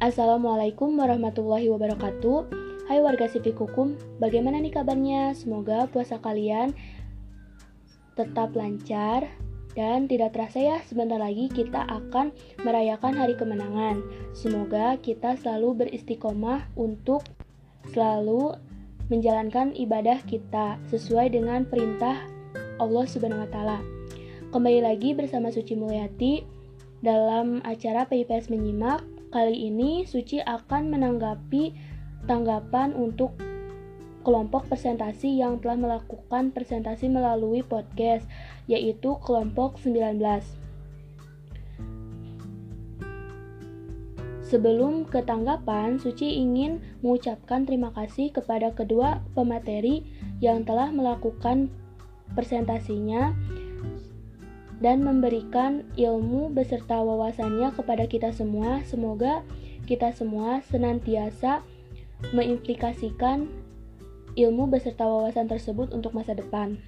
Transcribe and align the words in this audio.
Assalamualaikum 0.00 0.96
warahmatullahi 0.96 1.68
wabarakatuh 1.68 2.48
Hai 2.88 3.04
warga 3.04 3.28
Sipik 3.28 3.60
Hukum, 3.60 4.00
bagaimana 4.16 4.56
nih 4.56 4.72
kabarnya? 4.72 5.36
Semoga 5.36 5.92
puasa 5.92 6.16
kalian 6.16 6.72
tetap 8.16 8.56
lancar 8.56 9.28
dan 9.76 10.08
tidak 10.08 10.32
terasa 10.32 10.56
ya 10.56 10.80
sebentar 10.88 11.20
lagi 11.20 11.52
kita 11.52 11.84
akan 11.84 12.32
merayakan 12.64 13.12
hari 13.12 13.36
kemenangan 13.36 14.00
Semoga 14.32 14.96
kita 15.04 15.36
selalu 15.36 15.84
beristiqomah 15.84 16.72
untuk 16.80 17.20
selalu 17.92 18.56
menjalankan 19.12 19.76
ibadah 19.76 20.24
kita 20.24 20.80
sesuai 20.88 21.28
dengan 21.36 21.68
perintah 21.68 22.24
Allah 22.80 23.04
Subhanahu 23.04 23.44
wa 23.44 23.50
taala. 23.52 23.78
Kembali 24.48 24.80
lagi 24.80 25.12
bersama 25.12 25.52
Suci 25.52 25.76
Mulyati 25.76 26.40
dalam 27.04 27.60
acara 27.68 28.08
PIPS 28.08 28.48
Menyimak 28.48 29.19
Kali 29.30 29.70
ini 29.70 30.02
Suci 30.10 30.42
akan 30.42 30.90
menanggapi 30.90 31.70
tanggapan 32.26 32.90
untuk 32.98 33.38
kelompok 34.26 34.66
presentasi 34.66 35.38
yang 35.38 35.62
telah 35.62 35.78
melakukan 35.78 36.50
presentasi 36.50 37.06
melalui 37.06 37.62
podcast, 37.62 38.26
yaitu 38.66 39.14
kelompok 39.22 39.78
19. 39.78 40.18
Sebelum 44.50 45.06
ke 45.06 45.22
tanggapan, 45.22 46.02
Suci 46.02 46.42
ingin 46.42 46.82
mengucapkan 46.98 47.62
terima 47.62 47.94
kasih 47.94 48.34
kepada 48.34 48.74
kedua 48.74 49.22
pemateri 49.38 50.02
yang 50.42 50.66
telah 50.66 50.90
melakukan 50.90 51.70
presentasinya 52.34 53.30
dan 54.80 55.04
memberikan 55.04 55.84
ilmu 55.94 56.50
beserta 56.50 56.98
wawasannya 56.98 57.70
kepada 57.76 58.08
kita 58.08 58.32
semua. 58.32 58.80
Semoga 58.88 59.44
kita 59.84 60.10
semua 60.16 60.64
senantiasa 60.72 61.60
mengimplikasikan 62.32 63.48
ilmu 64.36 64.68
beserta 64.72 65.04
wawasan 65.04 65.46
tersebut 65.46 65.92
untuk 65.92 66.16
masa 66.16 66.32
depan. 66.32 66.80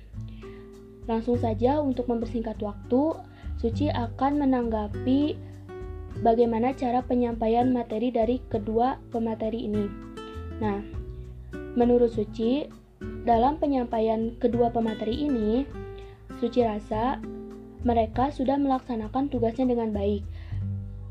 Langsung 1.04 1.36
saja 1.36 1.78
untuk 1.82 2.08
mempersingkat 2.08 2.58
waktu, 2.64 3.16
Suci 3.60 3.86
akan 3.94 4.42
menanggapi 4.42 5.38
bagaimana 6.24 6.74
cara 6.74 7.04
penyampaian 7.04 7.70
materi 7.70 8.10
dari 8.10 8.42
kedua 8.50 8.98
pemateri 9.14 9.70
ini. 9.70 9.86
Nah, 10.58 10.82
menurut 11.78 12.10
Suci, 12.10 12.66
dalam 13.22 13.62
penyampaian 13.62 14.34
kedua 14.38 14.70
pemateri 14.74 15.26
ini, 15.26 15.62
Suci 16.42 16.62
rasa 16.62 17.22
mereka 17.82 18.30
sudah 18.30 18.58
melaksanakan 18.58 19.30
tugasnya 19.30 19.70
dengan 19.70 19.90
baik, 19.90 20.22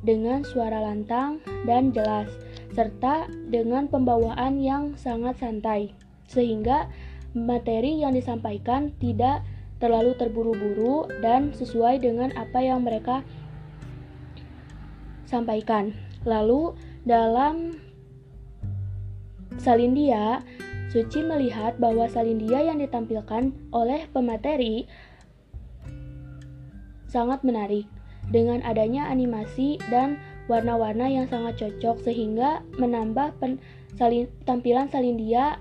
dengan 0.01 0.43
suara 0.47 0.81
lantang 0.81 1.43
dan 1.67 1.91
jelas, 1.91 2.27
serta 2.71 3.27
dengan 3.51 3.91
pembawaan 3.91 4.59
yang 4.59 4.95
sangat 4.95 5.39
santai, 5.39 5.91
sehingga 6.27 6.87
materi 7.35 7.99
yang 7.99 8.15
disampaikan 8.15 8.95
tidak 8.99 9.43
terlalu 9.79 10.13
terburu-buru 10.15 11.09
dan 11.19 11.51
sesuai 11.55 12.03
dengan 12.03 12.29
apa 12.37 12.59
yang 12.61 12.83
mereka 12.85 13.25
sampaikan. 15.27 15.95
Lalu, 16.27 16.75
dalam 17.01 17.81
Salindia, 19.57 20.45
Suci 20.91 21.23
melihat 21.23 21.79
bahwa 21.79 22.03
Salindia 22.11 22.67
yang 22.67 22.75
ditampilkan 22.75 23.55
oleh 23.71 24.11
pemateri 24.11 24.91
sangat 27.11 27.43
menarik 27.43 27.83
dengan 28.31 28.63
adanya 28.63 29.11
animasi 29.11 29.75
dan 29.91 30.15
warna-warna 30.47 31.11
yang 31.11 31.27
sangat 31.27 31.59
cocok 31.59 32.07
sehingga 32.07 32.63
menambah 32.79 33.35
pen, 33.43 33.59
salin, 33.99 34.31
tampilan 34.47 34.87
Salindia 34.87 35.59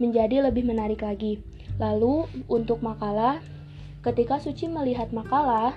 menjadi 0.00 0.48
lebih 0.48 0.64
menarik 0.64 1.04
lagi. 1.04 1.44
Lalu 1.76 2.24
untuk 2.48 2.80
makalah, 2.80 3.44
ketika 4.00 4.40
Suci 4.40 4.64
melihat 4.72 5.12
makalah, 5.12 5.76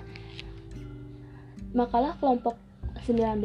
makalah 1.76 2.16
kelompok 2.16 2.56
19 3.04 3.44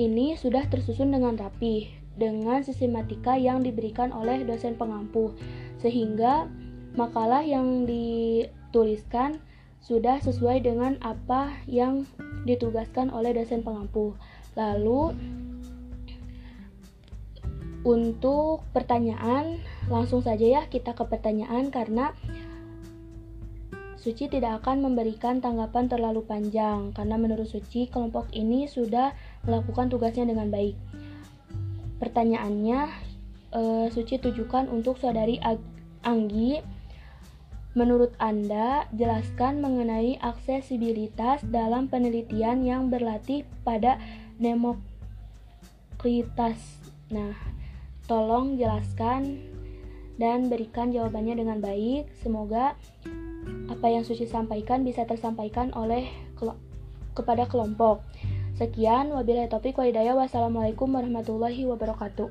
ini 0.00 0.36
sudah 0.40 0.64
tersusun 0.72 1.12
dengan 1.12 1.36
rapi 1.36 1.92
dengan 2.16 2.60
sistematika 2.60 3.36
yang 3.36 3.64
diberikan 3.64 4.12
oleh 4.12 4.44
dosen 4.44 4.76
pengampu 4.76 5.32
sehingga 5.80 6.48
makalah 6.92 7.40
yang 7.40 7.88
dituliskan 7.88 9.40
sudah 9.82 10.22
sesuai 10.22 10.62
dengan 10.62 10.94
apa 11.02 11.58
yang 11.66 12.06
ditugaskan 12.46 13.10
oleh 13.10 13.34
dosen 13.34 13.66
pengampu. 13.66 14.14
Lalu 14.54 15.14
untuk 17.82 18.62
pertanyaan, 18.70 19.58
langsung 19.90 20.22
saja 20.22 20.46
ya 20.46 20.62
kita 20.70 20.94
ke 20.94 21.02
pertanyaan 21.06 21.68
karena 21.74 22.14
Suci 24.02 24.26
tidak 24.26 24.66
akan 24.66 24.82
memberikan 24.82 25.38
tanggapan 25.38 25.86
terlalu 25.86 26.26
panjang 26.26 26.90
karena 26.90 27.14
menurut 27.14 27.46
Suci 27.46 27.86
kelompok 27.86 28.26
ini 28.34 28.66
sudah 28.66 29.14
melakukan 29.46 29.94
tugasnya 29.94 30.26
dengan 30.26 30.50
baik. 30.50 30.74
Pertanyaannya 32.02 32.80
uh, 33.54 33.86
Suci 33.94 34.18
tujukan 34.18 34.66
untuk 34.74 34.98
saudari 34.98 35.38
Anggi 36.02 36.58
Menurut 37.72 38.12
Anda, 38.20 38.84
jelaskan 38.92 39.64
mengenai 39.64 40.20
aksesibilitas 40.20 41.40
dalam 41.48 41.88
penelitian 41.88 42.60
yang 42.68 42.92
berlatih 42.92 43.48
pada 43.64 43.96
demokritas. 44.36 44.84
Nah, 47.08 47.32
tolong 48.04 48.60
jelaskan 48.60 49.40
dan 50.20 50.52
berikan 50.52 50.92
jawabannya 50.92 51.40
dengan 51.40 51.64
baik. 51.64 52.12
Semoga 52.20 52.76
apa 53.72 53.86
yang 53.88 54.04
Suci 54.04 54.28
sampaikan 54.28 54.84
bisa 54.84 55.08
tersampaikan 55.08 55.72
oleh 55.72 56.12
kelo 56.36 56.60
kepada 57.16 57.48
kelompok. 57.48 58.04
Sekian, 58.60 59.08
wabillahi 59.16 59.48
taufiq 59.48 59.80
walhidayah. 59.80 60.12
Wassalamualaikum 60.12 60.92
warahmatullahi 60.92 61.64
wabarakatuh. 61.64 62.28